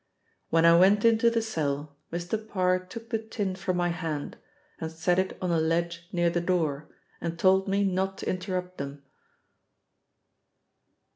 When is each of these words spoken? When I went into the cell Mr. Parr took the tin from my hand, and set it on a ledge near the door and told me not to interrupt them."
When 0.49 0.65
I 0.65 0.75
went 0.75 1.05
into 1.05 1.29
the 1.29 1.43
cell 1.43 1.95
Mr. 2.11 2.43
Parr 2.47 2.79
took 2.87 3.11
the 3.11 3.19
tin 3.19 3.53
from 3.55 3.77
my 3.77 3.89
hand, 3.89 4.35
and 4.79 4.91
set 4.91 5.19
it 5.19 5.37
on 5.39 5.51
a 5.51 5.59
ledge 5.59 6.09
near 6.11 6.31
the 6.31 6.41
door 6.41 6.89
and 7.21 7.37
told 7.37 7.67
me 7.67 7.83
not 7.83 8.17
to 8.17 8.27
interrupt 8.27 8.79
them." 8.79 9.03